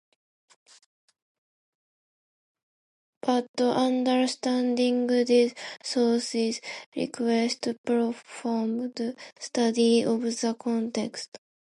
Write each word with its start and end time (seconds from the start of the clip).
But 3.21 3.45
understanding 3.59 5.05
these 5.05 5.53
sources 5.83 6.59
requires 6.95 7.59
profound 7.85 8.99
study 9.39 10.01
of 10.03 10.21
the 10.23 10.55
context. 10.59 11.37